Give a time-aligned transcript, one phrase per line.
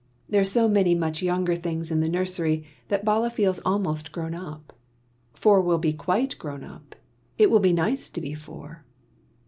[0.27, 4.33] There are so many much younger things in the nursery, that Bala feels almost grown
[4.33, 4.73] up:
[5.35, 6.95] four will be quite grown up;
[7.37, 8.83] it will be nice to be four.